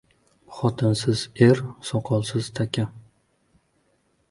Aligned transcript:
•Xotinsiz 0.55 1.21
er— 1.49 1.61
soqolsiz 1.91 2.51
taka. 2.61 2.87